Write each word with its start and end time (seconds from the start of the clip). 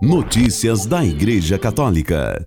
Notícias 0.00 0.86
da 0.86 1.04
Igreja 1.04 1.58
Católica. 1.58 2.46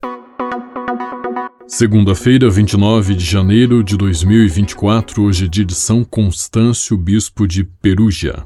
Segunda-feira, 1.67 2.50
29 2.50 3.13
de 3.13 3.25
janeiro 3.25 3.83
de 3.83 3.97
2024, 3.97 5.21
hoje 5.21 5.46
é 5.46 5.47
dia 5.50 5.66
de 5.66 5.75
São 5.75 6.01
Constâncio, 6.06 6.95
bispo 6.95 7.45
de 7.45 7.66
Perugia. 7.66 8.45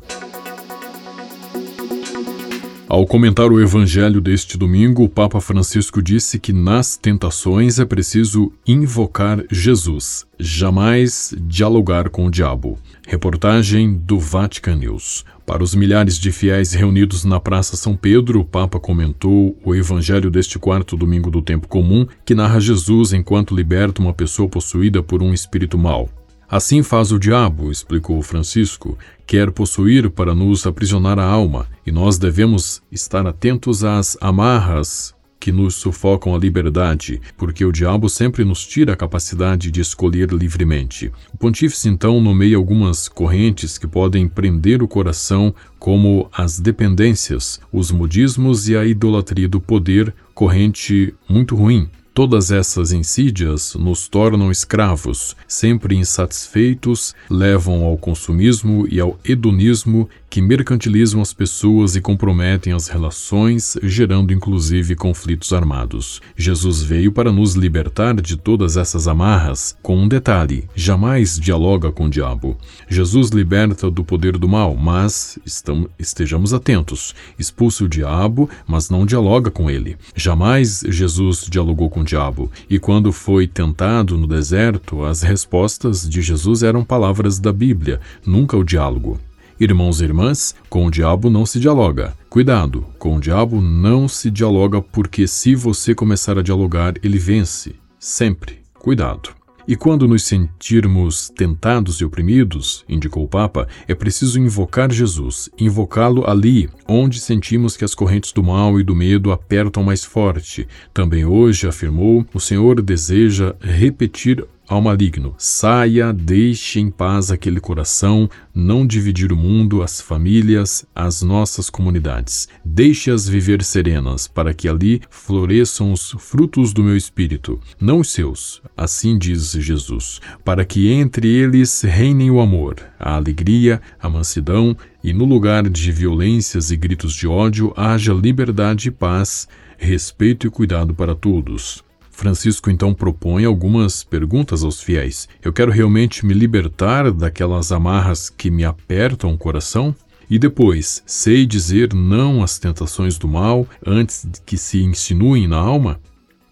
Ao 2.88 3.04
comentar 3.04 3.52
o 3.52 3.60
evangelho 3.60 4.22
deste 4.22 4.60
domingo, 4.60 5.04
o 5.04 5.10
Papa 5.10 5.42
Francisco 5.42 6.04
disse 6.04 6.38
que 6.38 6.54
nas 6.54 6.96
tentações 6.96 7.80
é 7.80 7.86
preciso 7.86 8.52
invocar 8.66 9.44
Jesus, 9.50 10.24
jamais 10.40 11.34
dialogar 11.42 12.10
com 12.10 12.28
o 12.28 12.32
diabo. 12.32 12.78
Reportagem 13.08 13.96
do 13.96 14.20
Vatican 14.20 14.76
News. 14.76 15.26
Para 15.48 15.64
os 15.64 15.74
milhares 15.74 16.20
de 16.20 16.32
fiéis 16.32 16.74
reunidos 16.74 17.26
na 17.26 17.40
Praça 17.40 17.76
São 17.76 17.98
Pedro, 17.98 18.42
o 18.42 18.46
Papa 18.46 18.80
comentou 18.80 19.58
o 19.66 19.74
evangelho 19.74 20.30
deste 20.30 20.60
quarto 20.60 20.96
domingo 20.96 21.32
do 21.32 21.42
tempo 21.42 21.68
comum, 21.68 22.06
que 22.24 22.36
narra 22.36 22.60
Jesus 22.60 23.14
enquanto 23.14 23.56
liberta 23.56 24.00
uma 24.00 24.14
pessoa 24.14 24.48
possuída 24.48 25.02
por 25.02 25.24
um 25.24 25.34
espírito 25.34 25.76
mau. 25.76 26.08
Assim 26.50 26.84
faz 26.84 27.12
o 27.12 27.18
diabo, 27.18 27.72
explicou 27.72 28.22
Francisco, 28.22 28.98
quer 29.26 29.52
possuir 29.52 30.12
para 30.12 30.36
nos 30.36 30.68
aprisionar 30.68 31.18
a 31.18 31.26
alma, 31.26 31.68
e 31.86 31.92
nós 31.92 32.20
devemos 32.20 32.84
estar 32.92 33.26
atentos 33.26 33.84
às 33.84 34.16
amarras 34.22 35.16
que 35.40 35.52
nos 35.52 35.76
sufocam 35.76 36.34
a 36.34 36.40
liberdade, 36.40 37.22
porque 37.38 37.64
o 37.64 37.72
diabo 37.72 38.10
sempre 38.10 38.44
nos 38.44 38.66
tira 38.66 38.94
a 38.94 38.96
capacidade 38.96 39.70
de 39.70 39.80
escolher 39.80 40.32
livremente. 40.32 41.12
O 41.34 41.38
pontífice 41.38 41.88
então 41.88 42.20
nomeia 42.20 42.58
algumas 42.58 43.08
correntes 43.08 43.78
que 43.78 43.86
podem 43.86 44.28
prender 44.28 44.82
o 44.82 44.88
coração, 44.88 45.54
como 45.78 46.28
as 46.32 46.60
dependências, 46.60 47.60
os 47.72 47.92
modismos 47.92 48.68
e 48.70 48.76
a 48.76 48.86
idolatria 48.86 49.48
do 49.48 49.60
poder, 49.60 50.14
corrente 50.34 51.14
muito 51.30 51.56
ruim, 51.56 51.90
Todas 52.16 52.50
essas 52.50 52.94
insídias 52.94 53.76
nos 53.76 54.08
tornam 54.08 54.50
escravos, 54.50 55.36
sempre 55.50 55.98
insatisfeitos, 55.98 57.14
levam 57.30 57.84
ao 57.84 57.98
consumismo 57.98 58.88
e 58.90 59.02
ao 59.02 59.20
hedonismo 59.26 60.10
que 60.36 60.42
mercantilizam 60.42 61.22
as 61.22 61.32
pessoas 61.32 61.96
e 61.96 62.02
comprometem 62.02 62.74
as 62.74 62.90
relações, 62.90 63.78
gerando 63.82 64.34
inclusive 64.34 64.94
conflitos 64.94 65.54
armados. 65.54 66.20
Jesus 66.36 66.82
veio 66.82 67.10
para 67.10 67.32
nos 67.32 67.54
libertar 67.54 68.16
de 68.16 68.36
todas 68.36 68.76
essas 68.76 69.08
amarras, 69.08 69.78
com 69.82 69.98
um 69.98 70.10
detalhe: 70.10 70.68
jamais 70.76 71.40
dialoga 71.40 71.90
com 71.90 72.08
o 72.08 72.10
diabo. 72.10 72.58
Jesus 72.90 73.30
liberta 73.30 73.90
do 73.90 74.04
poder 74.04 74.38
do 74.38 74.46
mal, 74.46 74.76
mas 74.76 75.40
estamos, 75.46 75.90
estejamos 75.98 76.54
atentos. 76.54 77.16
Expulsa 77.40 77.86
o 77.86 77.88
diabo, 77.88 78.50
mas 78.68 78.90
não 78.90 79.06
dialoga 79.06 79.50
com 79.50 79.70
ele. 79.70 79.96
Jamais 80.18 80.84
Jesus 80.86 81.48
dialogou 81.50 81.90
com 81.90 82.02
o 82.02 82.06
diabo, 82.06 82.52
e 82.70 82.78
quando 82.78 83.14
foi 83.14 83.48
tentado 83.48 84.18
no 84.18 84.28
deserto, 84.28 85.06
as 85.06 85.22
respostas 85.22 86.06
de 86.10 86.22
Jesus 86.22 86.62
eram 86.62 86.84
palavras 86.84 87.40
da 87.40 87.54
Bíblia, 87.54 88.02
nunca 88.26 88.58
o 88.58 88.64
diálogo. 88.66 89.18
Irmãos 89.58 90.02
e 90.02 90.04
irmãs, 90.04 90.54
com 90.70 90.86
o 90.86 90.92
diabo 90.92 91.30
não 91.30 91.46
se 91.46 91.62
dialoga. 91.62 92.14
Cuidado, 92.30 92.86
com 93.00 93.16
o 93.16 93.22
diabo 93.22 93.62
não 93.62 94.06
se 94.06 94.30
dialoga 94.30 94.82
porque 94.82 95.28
se 95.28 95.56
você 95.56 95.96
começar 95.96 96.38
a 96.38 96.42
dialogar, 96.42 96.96
ele 97.02 97.18
vence. 97.18 97.76
Sempre. 97.98 98.60
Cuidado. 98.74 99.30
E 99.68 99.78
quando 99.78 100.08
nos 100.08 100.24
sentirmos 100.24 101.30
tentados 101.30 102.02
e 102.02 102.06
oprimidos, 102.06 102.84
indicou 102.88 103.24
o 103.24 103.28
Papa, 103.28 103.68
é 103.88 103.96
preciso 103.96 104.40
invocar 104.40 104.92
Jesus, 104.92 105.50
invocá-lo 105.58 106.30
ali, 106.30 106.70
onde 106.88 107.20
sentimos 107.20 107.76
que 107.76 107.84
as 107.86 107.96
correntes 107.96 108.32
do 108.32 108.44
mal 108.44 108.80
e 108.80 108.84
do 108.84 108.94
medo 108.94 109.32
apertam 109.32 109.82
mais 109.82 110.04
forte. 110.04 110.68
Também 110.94 111.26
hoje, 111.26 111.66
afirmou, 111.66 112.24
o 112.32 112.40
Senhor 112.40 112.80
deseja 112.82 113.56
repetir 113.60 114.46
ao 114.68 114.82
maligno: 114.82 115.36
saia, 115.38 116.12
deixe 116.12 116.80
em 116.80 116.90
paz 116.90 117.32
aquele 117.32 117.60
coração, 117.60 118.30
não 118.54 118.86
dividir 118.86 119.32
o 119.32 119.38
mundo, 119.38 119.82
as 119.82 120.02
famílias, 120.02 120.86
as 120.96 121.22
nossas 121.22 121.70
comunidades. 121.70 122.48
Deixe-as 122.64 123.28
viver 123.28 123.64
serenas, 123.64 124.28
para 124.28 124.54
que 124.54 124.68
ali 124.68 125.02
floresçam 125.10 125.92
os 125.92 126.12
frutos 126.18 126.74
do 126.74 126.84
meu 126.84 126.96
espírito, 126.96 127.60
não 127.80 128.00
os 128.00 128.12
seus, 128.12 128.62
assim 128.76 129.18
diz 129.18 129.52
Jesus, 129.52 130.20
para 130.44 130.66
que 130.66 130.90
entre 130.90 131.28
eles 131.28 131.82
reinem 131.82 132.32
o 132.32 132.40
amor, 132.40 132.76
a 133.00 133.16
alegria, 133.16 133.82
a 134.00 134.10
mansidão, 134.10 134.76
e 135.04 135.14
no 135.14 135.26
lugar 135.26 135.70
de 135.70 135.92
violências 135.92 136.72
e 136.72 136.76
gritos 136.76 137.14
de 137.14 137.28
ódio 137.28 137.72
haja 137.78 138.14
liberdade 138.14 138.88
e 138.88 138.92
paz, 138.92 139.48
respeito 139.78 140.48
e 140.48 140.50
cuidado 140.50 140.94
para 140.96 141.14
todos. 141.14 141.84
Francisco 142.16 142.72
então 142.72 142.94
propõe 142.94 143.44
algumas 143.44 144.04
perguntas 144.04 144.64
aos 144.64 144.82
fiéis. 144.82 145.28
Eu 145.44 145.52
quero 145.52 145.70
realmente 145.70 146.26
me 146.26 146.34
libertar 146.34 147.12
daquelas 147.12 147.74
amarras 147.74 148.30
que 148.30 148.50
me 148.50 148.64
apertam 148.64 149.34
o 149.34 149.38
coração? 149.38 149.94
E 150.30 150.40
depois, 150.40 151.04
sei 151.06 151.46
dizer 151.46 151.94
não 151.94 152.42
às 152.42 152.58
tentações 152.58 153.18
do 153.18 153.28
mal 153.28 153.68
antes 153.86 154.26
que 154.46 154.58
se 154.58 154.82
insinuem 154.82 155.46
na 155.46 155.58
alma? 155.58 156.00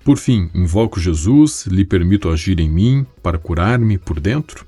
Por 0.03 0.18
fim, 0.18 0.50
invoco 0.53 1.00
Jesus, 1.00 1.66
lhe 1.66 1.85
permito 1.85 2.29
agir 2.29 2.59
em 2.59 2.69
mim 2.69 3.06
para 3.23 3.38
curar-me 3.38 3.97
por 3.97 4.19
dentro? 4.19 4.66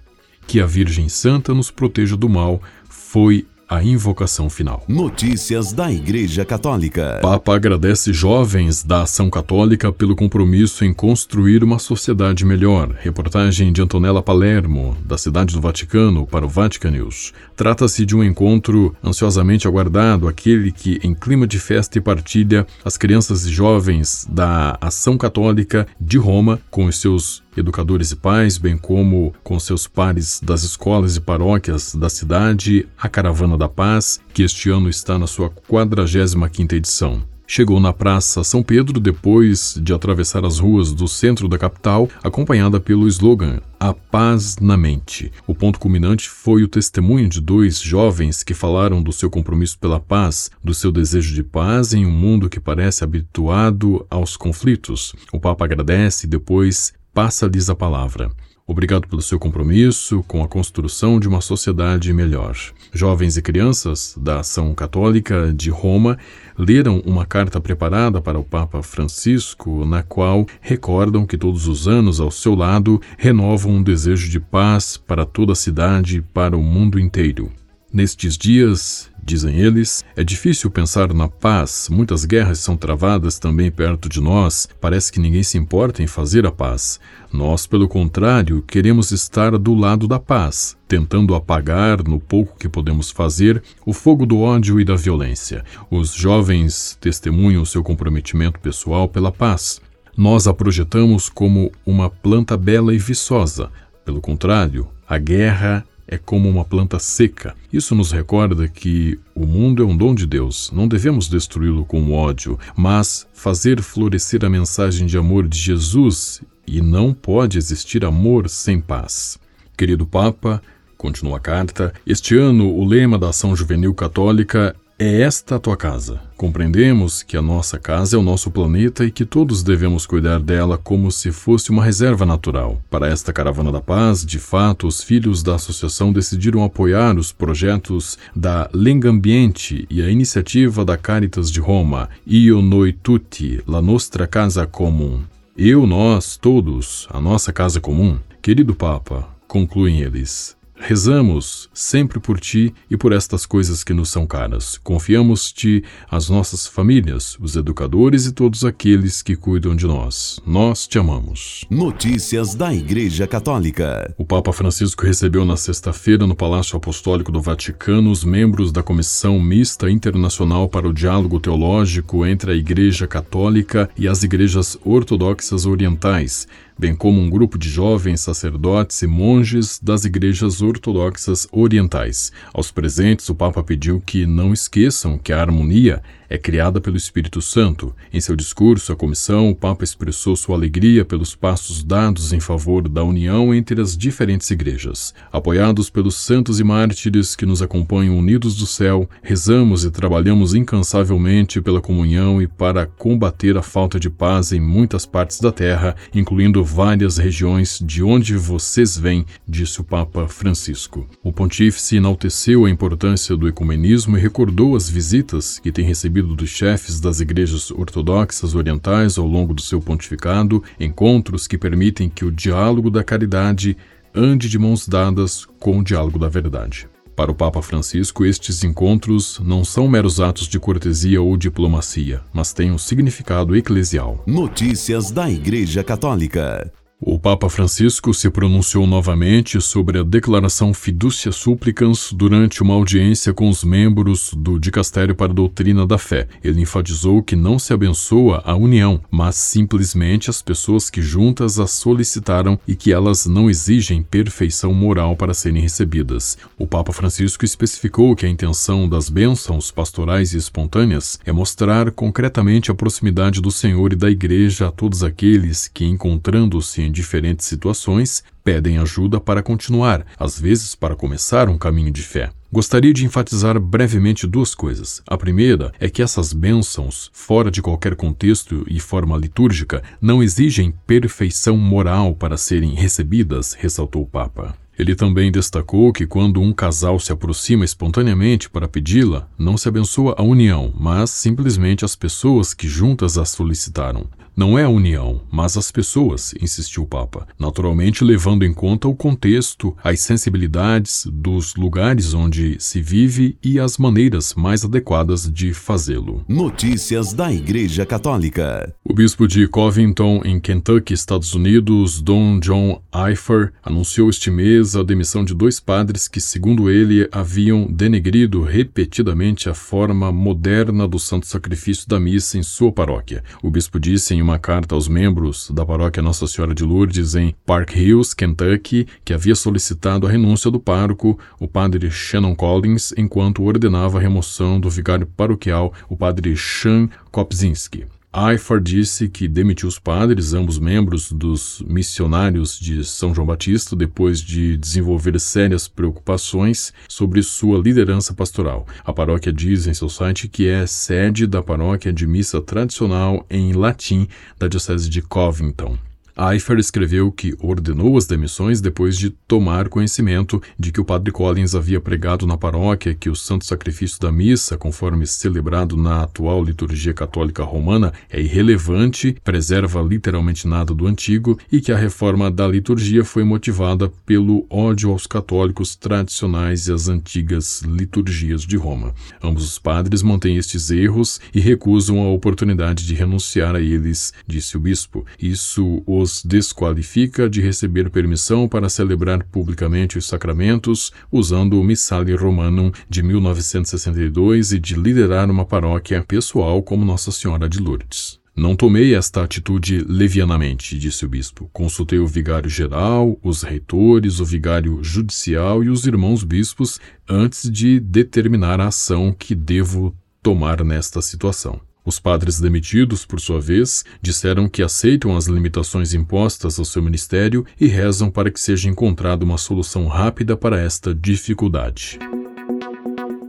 Que 0.47 0.61
a 0.61 0.65
Virgem 0.65 1.09
Santa 1.09 1.53
nos 1.53 1.69
proteja 1.69 2.15
do 2.15 2.29
mal 2.29 2.61
foi 2.87 3.45
a 3.67 3.83
invocação 3.83 4.49
final. 4.49 4.83
Notícias 4.87 5.73
da 5.73 5.91
Igreja 5.91 6.45
Católica. 6.45 7.19
Papa 7.21 7.55
agradece 7.55 8.13
jovens 8.13 8.83
da 8.83 9.03
Ação 9.03 9.29
Católica 9.29 9.91
pelo 9.91 10.15
compromisso 10.15 10.85
em 10.85 10.93
construir 10.93 11.63
uma 11.63 11.79
sociedade 11.79 12.45
melhor. 12.45 12.95
Reportagem 12.99 13.71
de 13.71 13.81
Antonella 13.81 14.21
Palermo, 14.21 14.95
da 15.05 15.17
cidade 15.17 15.53
do 15.53 15.61
Vaticano, 15.61 16.27
para 16.27 16.45
o 16.45 16.49
Vatican 16.49 16.91
News. 16.91 17.33
Trata-se 17.55 18.05
de 18.05 18.15
um 18.15 18.23
encontro 18.23 18.95
ansiosamente 19.03 19.67
aguardado, 19.67 20.27
aquele 20.27 20.71
que, 20.71 20.99
em 21.03 21.13
clima 21.13 21.47
de 21.47 21.59
festa 21.59 21.97
e 21.97 22.01
partilha, 22.01 22.67
as 22.83 22.97
crianças 22.97 23.45
e 23.45 23.51
jovens 23.51 24.27
da 24.29 24.77
Ação 24.81 25.17
Católica 25.17 25.87
de 25.99 26.17
Roma, 26.17 26.59
com 26.69 26.85
os 26.85 26.99
seus 26.99 27.44
educadores 27.55 28.11
e 28.11 28.15
pais, 28.15 28.57
bem 28.57 28.77
como 28.77 29.33
com 29.43 29.59
seus 29.59 29.87
pares 29.87 30.39
das 30.41 30.63
escolas 30.63 31.15
e 31.15 31.21
paróquias 31.21 31.95
da 31.95 32.09
cidade, 32.09 32.87
a 32.97 33.07
Caravana 33.07 33.57
da 33.57 33.69
Paz, 33.69 34.19
que 34.33 34.43
este 34.43 34.69
ano 34.69 34.89
está 34.89 35.17
na 35.17 35.27
sua 35.27 35.49
45ª 35.49 36.73
edição. 36.73 37.23
Chegou 37.47 37.79
na 37.79 37.93
Praça 37.93 38.43
São 38.43 38.63
Pedro 38.63 38.99
depois 38.99 39.79
de 39.79 39.93
atravessar 39.93 40.43
as 40.43 40.57
ruas 40.57 40.91
do 40.91 41.07
centro 41.07 41.47
da 41.47 41.59
capital, 41.59 42.09
acompanhada 42.23 42.79
pelo 42.79 43.07
slogan 43.07 43.59
A 43.79 43.93
Paz 43.93 44.57
na 44.57 44.75
Mente. 44.75 45.31
O 45.45 45.53
ponto 45.53 45.79
culminante 45.79 46.27
foi 46.27 46.63
o 46.63 46.67
testemunho 46.67 47.29
de 47.29 47.39
dois 47.39 47.79
jovens 47.79 48.41
que 48.41 48.55
falaram 48.55 49.01
do 49.01 49.13
seu 49.13 49.29
compromisso 49.29 49.77
pela 49.77 49.99
paz, 49.99 50.49
do 50.63 50.73
seu 50.73 50.91
desejo 50.91 51.35
de 51.35 51.43
paz 51.43 51.93
em 51.93 52.03
um 52.03 52.11
mundo 52.11 52.49
que 52.49 52.59
parece 52.59 53.03
habituado 53.03 54.05
aos 54.09 54.35
conflitos. 54.35 55.13
O 55.31 55.39
Papa 55.39 55.65
agradece 55.65 56.25
e 56.25 56.29
depois 56.29 56.93
passa-lhes 57.15 57.69
a 57.69 57.75
palavra. 57.75 58.29
Obrigado 58.67 59.07
pelo 59.07 59.21
seu 59.21 59.39
compromisso 59.39 60.21
com 60.27 60.43
a 60.43 60.49
construção 60.49 61.17
de 61.17 61.29
uma 61.29 61.39
sociedade 61.39 62.11
melhor. 62.11 62.57
Jovens 62.91 63.37
e 63.37 63.41
crianças 63.41 64.13
da 64.19 64.41
Ação 64.41 64.75
Católica 64.75 65.53
de 65.53 65.69
Roma 65.69 66.17
leram 66.57 67.01
uma 67.05 67.25
carta 67.25 67.61
preparada 67.61 68.19
para 68.19 68.37
o 68.37 68.43
Papa 68.43 68.83
Francisco, 68.83 69.85
na 69.85 70.03
qual 70.03 70.45
recordam 70.59 71.25
que 71.25 71.37
todos 71.37 71.69
os 71.69 71.87
anos, 71.87 72.19
ao 72.19 72.31
seu 72.31 72.53
lado, 72.53 72.99
renovam 73.17 73.75
um 73.75 73.83
desejo 73.83 74.29
de 74.29 74.39
paz 74.41 74.97
para 74.97 75.25
toda 75.25 75.53
a 75.53 75.55
cidade 75.55 76.17
e 76.17 76.21
para 76.21 76.57
o 76.57 76.61
mundo 76.61 76.99
inteiro. 76.99 77.49
Nestes 77.93 78.37
dias, 78.37 79.09
dizem 79.25 79.59
eles, 79.59 80.05
é 80.15 80.23
difícil 80.23 80.69
pensar 80.69 81.11
na 81.11 81.27
paz, 81.27 81.89
muitas 81.89 82.23
guerras 82.23 82.59
são 82.59 82.77
travadas 82.77 83.39
também 83.39 83.71
perto 83.71 84.07
de 84.07 84.21
nós, 84.21 84.69
parece 84.79 85.11
que 85.11 85.19
ninguém 85.19 85.41
se 85.41 85.57
importa 85.57 86.03
em 86.03 86.07
fazer 86.07 86.45
a 86.45 86.51
paz. 86.51 86.99
Nós, 87.33 87.65
pelo 87.65 87.87
contrário, 87.87 88.61
queremos 88.61 89.11
estar 89.11 89.57
do 89.57 89.73
lado 89.73 90.07
da 90.07 90.19
paz, 90.19 90.77
tentando 90.87 91.33
apagar, 91.33 92.03
no 92.03 92.19
pouco 92.19 92.57
que 92.57 92.69
podemos 92.69 93.09
fazer, 93.09 93.61
o 93.83 93.91
fogo 93.91 94.25
do 94.25 94.39
ódio 94.39 94.79
e 94.79 94.85
da 94.85 94.95
violência. 94.95 95.65
Os 95.89 96.13
jovens 96.13 96.95
testemunham 97.01 97.65
seu 97.65 97.83
comprometimento 97.83 98.59
pessoal 98.59 99.09
pela 99.09 99.31
paz. 99.31 99.81
Nós 100.15 100.47
a 100.47 100.53
projetamos 100.53 101.27
como 101.27 101.71
uma 101.85 102.09
planta 102.09 102.55
bela 102.55 102.93
e 102.93 102.97
viçosa. 102.97 103.69
Pelo 104.05 104.21
contrário, 104.21 104.87
a 105.09 105.17
guerra 105.17 105.83
é 106.07 106.17
como 106.17 106.49
uma 106.49 106.63
planta 106.63 106.99
seca. 106.99 107.55
Isso 107.71 107.95
nos 107.95 108.11
recorda 108.11 108.67
que 108.67 109.19
o 109.33 109.45
mundo 109.45 109.83
é 109.83 109.85
um 109.85 109.95
dom 109.95 110.13
de 110.13 110.25
Deus, 110.25 110.71
não 110.73 110.87
devemos 110.87 111.27
destruí-lo 111.27 111.85
com 111.85 112.13
ódio, 112.13 112.59
mas 112.75 113.27
fazer 113.33 113.81
florescer 113.81 114.45
a 114.45 114.49
mensagem 114.49 115.07
de 115.07 115.17
amor 115.17 115.47
de 115.47 115.57
Jesus 115.57 116.41
e 116.67 116.81
não 116.81 117.13
pode 117.13 117.57
existir 117.57 118.05
amor 118.05 118.49
sem 118.49 118.79
paz. 118.79 119.37
Querido 119.77 120.05
Papa, 120.05 120.61
continua 120.97 121.37
a 121.37 121.39
carta, 121.39 121.93
este 122.05 122.35
ano 122.35 122.73
o 122.73 122.85
lema 122.85 123.17
da 123.17 123.29
Ação 123.29 123.55
Juvenil 123.55 123.93
Católica 123.93 124.75
é 124.97 125.21
esta 125.21 125.55
a 125.55 125.59
tua 125.59 125.75
casa. 125.75 126.21
Compreendemos 126.37 127.21
que 127.21 127.35
a 127.35 127.41
nossa 127.41 127.77
casa 127.77 128.15
é 128.15 128.19
o 128.19 128.23
nosso 128.23 128.49
planeta 128.49 129.03
e 129.03 129.11
que 129.11 129.25
todos 129.25 129.61
devemos 129.61 130.05
cuidar 130.05 130.39
dela 130.39 130.77
como 130.77 131.11
se 131.11 131.31
fosse 131.31 131.69
uma 131.69 131.83
reserva 131.83 132.25
natural. 132.25 132.81
Para 132.89 133.09
esta 133.09 133.33
caravana 133.33 133.71
da 133.71 133.81
paz, 133.81 134.25
de 134.25 134.39
fato, 134.39 134.87
os 134.87 135.03
filhos 135.03 135.43
da 135.43 135.55
associação 135.55 136.13
decidiram 136.13 136.63
apoiar 136.63 137.17
os 137.17 137.31
projetos 137.31 138.17
da 138.35 138.69
Lengambiente 138.73 139.85
e 139.89 140.01
a 140.01 140.09
iniciativa 140.09 140.85
da 140.85 140.97
Caritas 140.97 141.51
de 141.51 141.59
Roma, 141.59 142.09
Io 142.25 142.61
Noi 142.61 142.93
Tutti, 142.93 143.61
la 143.67 143.81
nostra 143.81 144.25
casa 144.27 144.65
comum. 144.65 145.23
Eu, 145.57 145.85
nós, 145.85 146.37
todos, 146.37 147.07
a 147.09 147.19
nossa 147.19 147.51
casa 147.51 147.79
comum. 147.79 148.17
Querido 148.41 148.75
Papa, 148.75 149.27
concluem 149.47 150.01
eles, 150.01 150.55
Rezamos 150.77 151.69
sempre 151.73 152.19
por 152.19 152.39
ti 152.39 152.73
e 152.89 152.97
por 152.97 153.13
estas 153.13 153.45
coisas 153.45 153.83
que 153.83 153.93
nos 153.93 154.09
são 154.09 154.27
caras. 154.27 154.77
Confiamos-te 154.83 155.83
as 156.09 156.29
nossas 156.29 156.67
famílias, 156.67 157.37
os 157.39 157.55
educadores 157.55 158.25
e 158.25 158.31
todos 158.31 158.65
aqueles 158.65 159.21
que 159.21 159.35
cuidam 159.35 159.75
de 159.75 159.87
nós. 159.87 160.39
Nós 160.45 160.85
te 160.85 160.99
amamos. 160.99 161.65
Notícias 161.69 162.55
da 162.55 162.73
Igreja 162.73 163.25
Católica. 163.25 164.13
O 164.17 164.25
Papa 164.25 164.51
Francisco 164.51 165.05
recebeu 165.05 165.45
na 165.45 165.57
sexta-feira 165.57 166.27
no 166.27 166.35
Palácio 166.35 166.77
Apostólico 166.77 167.31
do 167.31 167.41
Vaticano 167.41 168.11
os 168.11 168.23
membros 168.23 168.71
da 168.71 168.83
Comissão 168.83 169.39
Mista 169.39 169.89
Internacional 169.89 170.67
para 170.67 170.87
o 170.87 170.93
Diálogo 170.93 171.39
Teológico 171.39 172.25
entre 172.25 172.51
a 172.51 172.55
Igreja 172.55 173.07
Católica 173.07 173.89
e 173.97 174.07
as 174.07 174.23
igrejas 174.23 174.77
ortodoxas 174.83 175.65
orientais 175.65 176.47
bem 176.77 176.95
como 176.95 177.21
um 177.21 177.29
grupo 177.29 177.57
de 177.57 177.69
jovens 177.69 178.21
sacerdotes 178.21 179.01
e 179.01 179.07
monges 179.07 179.79
das 179.81 180.05
igrejas 180.05 180.61
ortodoxas 180.61 181.47
orientais. 181.51 182.31
Aos 182.53 182.71
presentes, 182.71 183.29
o 183.29 183.35
Papa 183.35 183.63
pediu 183.63 184.01
que 184.05 184.25
não 184.25 184.51
esqueçam 184.53 185.17
que 185.17 185.31
a 185.31 185.39
harmonia 185.39 186.03
é 186.29 186.37
criada 186.37 186.81
pelo 186.81 186.97
Espírito 186.97 187.41
Santo. 187.41 187.95
Em 188.11 188.19
seu 188.19 188.35
discurso 188.35 188.91
à 188.91 188.95
comissão, 188.95 189.49
o 189.49 189.55
Papa 189.55 189.83
expressou 189.83 190.35
sua 190.35 190.55
alegria 190.55 191.05
pelos 191.05 191.35
passos 191.35 191.83
dados 191.83 192.33
em 192.33 192.39
favor 192.39 192.87
da 192.87 193.03
união 193.03 193.53
entre 193.53 193.81
as 193.81 193.95
diferentes 193.95 194.49
igrejas. 194.49 195.13
Apoiados 195.31 195.89
pelos 195.89 196.15
santos 196.15 196.59
e 196.59 196.63
mártires 196.63 197.35
que 197.35 197.45
nos 197.45 197.61
acompanham 197.61 198.17
unidos 198.17 198.55
do 198.55 198.65
céu, 198.65 199.09
rezamos 199.21 199.85
e 199.85 199.91
trabalhamos 199.91 200.53
incansavelmente 200.53 201.61
pela 201.61 201.81
comunhão 201.81 202.41
e 202.41 202.47
para 202.47 202.85
combater 202.85 203.57
a 203.57 203.61
falta 203.61 203.99
de 203.99 204.09
paz 204.09 204.51
em 204.51 204.59
muitas 204.59 205.05
partes 205.05 205.39
da 205.39 205.51
terra, 205.51 205.95
incluindo 206.13 206.63
várias 206.63 207.17
regiões 207.17 207.79
de 207.83 208.03
onde 208.03 208.35
vocês 208.35 208.97
vêm, 208.97 209.25
disse 209.47 209.81
o 209.81 209.83
Papa 209.83 210.27
Francisco. 210.27 211.07
O 211.23 211.31
pontífice 211.31 211.97
enalteceu 211.97 212.65
a 212.65 212.69
importância 212.69 213.35
do 213.37 213.47
ecumenismo 213.47 214.17
e 214.17 214.21
recordou 214.21 214.75
as 214.75 214.89
visitas 214.89 215.59
que 215.59 215.71
tem 215.71 215.85
recebido 215.85 216.14
recebido 216.15 216.33
dos 216.33 216.49
chefes 216.49 217.01
das 217.01 217.19
igrejas 217.19 217.71
ortodoxas 217.71 218.55
orientais 218.55 219.17
ao 219.17 219.25
longo 219.25 219.53
do 219.53 219.61
seu 219.61 219.81
pontificado, 219.81 220.63
encontros 220.79 221.45
que 221.45 221.57
permitem 221.57 222.09
que 222.09 222.23
o 222.23 222.31
diálogo 222.31 222.89
da 222.89 223.03
caridade 223.03 223.75
ande 224.13 224.47
de 224.47 224.57
mãos 224.57 224.87
dadas 224.87 225.45
com 225.59 225.79
o 225.79 225.83
diálogo 225.83 226.17
da 226.17 226.29
verdade. 226.29 226.87
Para 227.15 227.31
o 227.31 227.35
Papa 227.35 227.61
Francisco, 227.61 228.25
estes 228.25 228.63
encontros 228.63 229.39
não 229.43 229.65
são 229.65 229.87
meros 229.89 230.21
atos 230.21 230.47
de 230.47 230.59
cortesia 230.59 231.21
ou 231.21 231.35
diplomacia, 231.35 232.21
mas 232.33 232.53
têm 232.53 232.71
um 232.71 232.77
significado 232.77 233.55
eclesial. 233.55 234.23
Notícias 234.25 235.11
da 235.11 235.29
Igreja 235.29 235.83
Católica. 235.83 236.71
O 237.07 237.19
Papa 237.19 237.47
Francisco 237.51 238.15
se 238.15 238.31
pronunciou 238.31 238.87
novamente 238.87 239.61
sobre 239.61 239.99
a 239.99 240.03
declaração 240.03 240.73
Fiducia 240.73 241.31
Supplicans 241.31 242.11
durante 242.11 242.63
uma 242.63 242.73
audiência 242.73 243.31
com 243.31 243.47
os 243.47 243.63
membros 243.63 244.33
do 244.35 244.59
Dicastério 244.59 245.13
para 245.13 245.31
a 245.31 245.35
Doutrina 245.35 245.85
da 245.85 245.99
Fé. 245.99 246.27
Ele 246.43 246.61
enfatizou 246.61 247.21
que 247.21 247.35
não 247.35 247.59
se 247.59 247.71
abençoa 247.71 248.41
a 248.43 248.55
união, 248.55 248.99
mas 249.11 249.35
simplesmente 249.35 250.31
as 250.31 250.41
pessoas 250.41 250.89
que 250.89 250.99
juntas 250.99 251.59
a 251.59 251.67
solicitaram 251.67 252.59
e 252.67 252.75
que 252.75 252.91
elas 252.91 253.27
não 253.27 253.51
exigem 253.51 254.01
perfeição 254.01 254.73
moral 254.73 255.15
para 255.15 255.35
serem 255.35 255.61
recebidas. 255.61 256.39
O 256.57 256.65
Papa 256.65 256.91
Francisco 256.91 257.45
especificou 257.45 258.15
que 258.15 258.25
a 258.25 258.29
intenção 258.29 258.89
das 258.89 259.09
bênçãos 259.09 259.69
pastorais 259.69 260.33
e 260.33 260.37
espontâneas 260.37 261.19
é 261.23 261.31
mostrar 261.31 261.91
concretamente 261.91 262.71
a 262.71 262.73
proximidade 262.73 263.41
do 263.41 263.51
Senhor 263.51 263.93
e 263.93 263.95
da 263.95 264.09
Igreja 264.09 264.69
a 264.69 264.71
todos 264.71 265.03
aqueles 265.03 265.67
que, 265.67 265.85
encontrando-se 265.85 266.81
em 266.81 266.94
diferentes 266.95 267.45
situações, 267.45 268.23
pedem 268.43 268.77
ajuda 268.77 269.19
para 269.19 269.43
continuar, 269.43 270.05
às 270.17 270.39
vezes 270.39 270.73
para 270.73 270.95
começar 270.95 271.49
um 271.49 271.57
caminho 271.57 271.91
de 271.91 272.01
fé. 272.01 272.31
Gostaria 272.51 272.93
de 272.93 273.05
enfatizar 273.05 273.59
brevemente 273.59 274.25
duas 274.25 274.55
coisas. 274.55 275.01
A 275.05 275.17
primeira 275.17 275.73
é 275.77 275.89
que 275.89 276.01
essas 276.01 276.31
bênçãos, 276.31 277.11
fora 277.11 277.51
de 277.51 277.61
qualquer 277.61 277.95
contexto 277.95 278.65
e 278.69 278.79
forma 278.79 279.17
litúrgica, 279.17 279.83
não 279.99 280.23
exigem 280.23 280.73
perfeição 280.87 281.57
moral 281.57 282.15
para 282.15 282.37
serem 282.37 282.73
recebidas, 282.73 283.53
ressaltou 283.53 284.03
o 284.03 284.07
Papa. 284.07 284.55
Ele 284.77 284.93
também 284.93 285.31
destacou 285.31 285.91
que 285.91 286.05
quando 286.05 286.41
um 286.41 286.51
casal 286.53 286.99
se 286.99 287.11
aproxima 287.11 287.63
espontaneamente 287.63 288.49
para 288.49 288.67
pedi-la, 288.67 289.27
não 289.37 289.57
se 289.57 289.67
abençoa 289.67 290.15
a 290.17 290.23
união, 290.23 290.73
mas 290.77 291.09
simplesmente 291.09 291.85
as 291.85 291.95
pessoas 291.95 292.53
que 292.53 292.67
juntas 292.67 293.17
a 293.17 293.25
solicitaram. 293.25 294.07
Não 294.37 294.59
é 294.59 294.63
a 294.65 294.69
união, 294.69 295.21
mas 295.31 295.55
as 295.55 295.71
pessoas, 295.71 296.35
insistiu 296.41 296.83
o 296.83 296.85
Papa, 296.85 297.25
naturalmente 297.39 298.03
levando 298.03 298.43
em 298.43 298.53
conta 298.53 298.85
o 298.85 298.93
contexto, 298.93 299.73
as 299.81 300.01
sensibilidades 300.01 301.07
dos 301.09 301.55
lugares 301.55 302.13
onde 302.13 302.57
se 302.59 302.81
vive 302.81 303.37
e 303.41 303.57
as 303.57 303.77
maneiras 303.77 304.33
mais 304.33 304.65
adequadas 304.65 305.31
de 305.31 305.53
fazê-lo. 305.53 306.25
Notícias 306.27 307.13
da 307.13 307.31
Igreja 307.31 307.85
Católica. 307.85 308.75
O 308.83 308.93
bispo 308.93 309.25
de 309.25 309.47
Covington, 309.47 310.21
em 310.25 310.37
Kentucky, 310.37 310.93
Estados 310.93 311.33
Unidos, 311.33 312.01
Don 312.01 312.37
John 312.41 312.81
Ifer, 313.09 313.53
anunciou 313.63 314.09
este 314.09 314.29
mês 314.29 314.75
a 314.75 314.83
demissão 314.83 315.23
de 315.23 315.33
dois 315.33 315.61
padres 315.61 316.09
que, 316.09 316.19
segundo 316.19 316.69
ele, 316.69 317.07
haviam 317.09 317.67
denegrido 317.71 318.41
repetidamente 318.41 319.47
a 319.47 319.53
forma 319.53 320.11
moderna 320.11 320.85
do 320.85 320.99
santo 320.99 321.25
sacrifício 321.25 321.87
da 321.87 322.01
missa 322.01 322.37
em 322.37 322.43
sua 322.43 322.69
paróquia. 322.69 323.23
O 323.41 323.49
bispo 323.49 323.79
disse 323.79 324.13
em 324.13 324.24
uma 324.25 324.39
carta 324.39 324.73
aos 324.73 324.87
membros 324.87 325.51
da 325.51 325.63
paróquia 325.63 326.01
Nossa 326.01 326.25
Senhora 326.25 326.55
de 326.55 326.63
Lourdes 326.63 327.13
em 327.13 327.35
Park 327.45 327.75
Hills, 327.75 328.15
Kentucky, 328.15 328.87
que 329.05 329.13
havia 329.13 329.35
solicitado 329.35 330.07
a 330.07 330.09
renúncia 330.09 330.49
do 330.49 330.59
pároco, 330.59 331.19
o 331.39 331.47
padre 331.47 331.91
Shannon 331.91 332.35
Collins, 332.35 332.91
enquanto 332.97 333.43
ordenava 333.43 333.99
a 333.99 334.01
remoção 334.01 334.59
do 334.59 334.67
vigário 334.67 335.05
paroquial, 335.05 335.71
o 335.87 335.95
padre 335.95 336.35
Sean 336.35 336.89
Kopzinski. 337.11 337.85
Ifer 338.15 338.61
disse 338.61 339.09
que 339.09 339.27
demitiu 339.27 339.67
os 339.67 339.77
padres, 339.77 340.33
ambos 340.33 340.57
membros 340.57 341.11
dos 341.11 341.61
missionários 341.67 342.57
de 342.57 342.81
São 342.85 343.13
João 343.13 343.27
Batista, 343.27 343.75
depois 343.75 344.21
de 344.21 344.55
desenvolver 344.55 345.19
sérias 345.19 345.67
preocupações 345.67 346.71
sobre 346.87 347.21
sua 347.21 347.59
liderança 347.59 348.13
pastoral. 348.13 348.65
A 348.85 348.93
paróquia 348.93 349.33
diz 349.33 349.67
em 349.67 349.73
seu 349.73 349.89
site 349.89 350.29
que 350.29 350.47
é 350.47 350.65
sede 350.65 351.27
da 351.27 351.43
paróquia 351.43 351.91
de 351.91 352.07
missa 352.07 352.41
tradicional 352.41 353.25
em 353.29 353.51
latim 353.51 354.07
da 354.39 354.47
Diocese 354.47 354.89
de 354.89 355.01
Covington. 355.01 355.77
Eifer 356.17 356.57
escreveu 356.57 357.11
que 357.11 357.35
ordenou 357.39 357.97
as 357.97 358.07
demissões 358.07 358.61
depois 358.61 358.97
de 358.97 359.09
tomar 359.09 359.67
conhecimento 359.67 360.41
de 360.57 360.71
que 360.71 360.79
o 360.79 360.85
padre 360.85 361.11
Collins 361.11 361.53
havia 361.53 361.81
pregado 361.81 362.25
na 362.25 362.37
paróquia 362.37 362.95
que 362.95 363.09
o 363.09 363.15
santo 363.15 363.45
sacrifício 363.45 363.99
da 363.99 364.13
missa, 364.13 364.57
conforme 364.57 365.05
celebrado 365.05 365.75
na 365.75 366.03
atual 366.03 366.41
liturgia 366.41 366.93
católica 366.93 367.43
romana, 367.43 367.91
é 368.09 368.21
irrelevante, 368.21 369.17
preserva 369.25 369.81
literalmente 369.81 370.47
nada 370.47 370.73
do 370.73 370.87
antigo 370.87 371.37
e 371.51 371.59
que 371.59 371.73
a 371.73 371.77
reforma 371.77 372.31
da 372.31 372.47
liturgia 372.47 373.03
foi 373.03 373.25
motivada 373.25 373.91
pelo 374.05 374.45
ódio 374.49 374.91
aos 374.91 375.05
católicos 375.05 375.75
tradicionais 375.75 376.67
e 376.67 376.71
às 376.71 376.87
antigas 376.87 377.61
liturgias 377.61 378.43
de 378.43 378.55
Roma. 378.55 378.93
Ambos 379.21 379.43
os 379.43 379.59
padres 379.59 380.01
mantêm 380.01 380.37
estes 380.37 380.71
erros 380.71 381.19
e 381.33 381.41
recusam 381.41 381.99
a 381.99 382.09
oportunidade 382.09 382.87
de 382.87 382.93
renunciar 382.93 383.53
a 383.53 383.59
eles, 383.59 384.13
disse 384.25 384.55
o 384.55 384.61
bispo. 384.61 385.05
Isso 385.19 385.83
os 385.85 386.04
os 386.05 386.23
desqualifica 386.23 387.27
de 387.27 387.41
receber 387.41 387.89
permissão 387.89 388.47
para 388.47 388.69
celebrar 388.69 389.23
publicamente 389.23 389.97
os 389.97 390.05
sacramentos 390.05 390.91
usando 391.11 391.59
o 391.59 391.63
Missale 391.63 392.15
Romanum 392.15 392.71
de 392.87 393.01
1962 393.01 394.51
e 394.51 394.59
de 394.59 394.75
liderar 394.75 395.29
uma 395.31 395.45
paróquia 395.45 396.03
pessoal 396.07 396.61
como 396.61 396.85
Nossa 396.85 397.11
Senhora 397.11 397.49
de 397.49 397.57
Lourdes. 397.59 398.19
Não 398.35 398.55
tomei 398.55 398.93
esta 398.93 399.23
atitude 399.23 399.83
levianamente, 399.87 400.77
disse 400.77 401.05
o 401.05 401.09
bispo. 401.09 401.49
Consultei 401.51 401.97
o 401.97 402.05
vigário 402.05 402.49
geral, 402.49 403.17
os 403.23 403.41
reitores, 403.41 404.19
o 404.19 404.25
vigário 404.25 404.83
judicial 404.83 405.63
e 405.63 405.69
os 405.69 405.87
irmãos 405.87 406.23
bispos 406.23 406.79
antes 407.09 407.49
de 407.49 407.79
determinar 407.79 408.61
a 408.61 408.67
ação 408.67 409.15
que 409.17 409.33
devo 409.33 409.95
tomar 410.21 410.63
nesta 410.63 411.01
situação. 411.01 411.59
Os 411.85 411.99
padres 411.99 412.39
demitidos, 412.39 413.05
por 413.05 413.19
sua 413.19 413.39
vez, 413.39 413.85
disseram 414.01 414.49
que 414.49 414.63
aceitam 414.63 415.15
as 415.15 415.27
limitações 415.27 415.93
impostas 415.93 416.57
ao 416.57 416.65
seu 416.65 416.81
ministério 416.81 417.45
e 417.61 417.67
rezam 417.67 418.09
para 418.09 418.31
que 418.31 418.39
seja 418.39 418.67
encontrada 418.67 419.23
uma 419.23 419.37
solução 419.37 419.85
rápida 419.87 420.35
para 420.35 420.59
esta 420.59 420.95
dificuldade. 420.95 421.99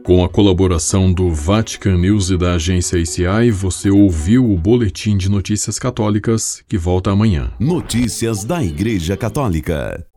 Com 0.06 0.24
a 0.24 0.28
colaboração 0.28 1.12
do 1.12 1.34
Vatican 1.34 1.98
News 1.98 2.30
e 2.30 2.38
da 2.38 2.54
agência 2.54 2.96
ICI, 2.96 3.50
você 3.50 3.90
ouviu 3.90 4.50
o 4.50 4.56
Boletim 4.56 5.16
de 5.16 5.28
Notícias 5.28 5.78
Católicas, 5.78 6.62
que 6.68 6.78
volta 6.78 7.10
amanhã. 7.10 7.50
Notícias 7.58 8.44
da 8.44 8.62
Igreja 8.62 9.16
Católica. 9.16 10.06